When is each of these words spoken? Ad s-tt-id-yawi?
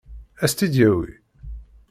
Ad 0.43 0.47
s-tt-id-yawi? 0.49 1.09